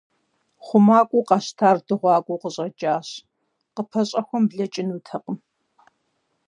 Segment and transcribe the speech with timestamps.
[0.65, 3.07] Хъумакӏуэу къащтар дыгъуакӀуэу къыщӏэкӏащ,
[3.75, 5.37] къыпэщӀэхуэм блэкӏынутэкъым.